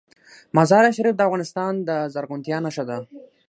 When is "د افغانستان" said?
1.17-1.73